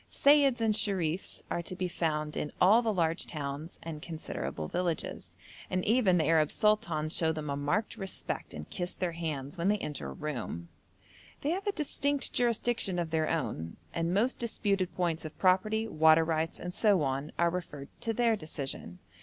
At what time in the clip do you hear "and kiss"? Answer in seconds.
8.55-8.95